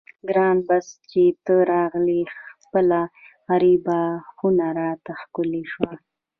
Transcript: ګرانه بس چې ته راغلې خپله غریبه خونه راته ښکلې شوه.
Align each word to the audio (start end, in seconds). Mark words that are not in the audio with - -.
ګرانه 0.29 0.61
بس 0.67 0.85
چې 1.09 1.21
ته 1.45 1.55
راغلې 1.73 2.21
خپله 2.63 2.99
غریبه 3.49 3.99
خونه 4.35 4.67
راته 4.79 5.11
ښکلې 5.21 5.63
شوه. 5.71 5.93